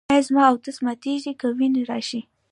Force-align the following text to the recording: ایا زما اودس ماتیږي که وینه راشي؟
ایا 0.11 0.21
زما 0.27 0.43
اودس 0.49 0.77
ماتیږي 0.85 1.33
که 1.39 1.47
وینه 1.57 1.81
راشي؟ 1.89 2.21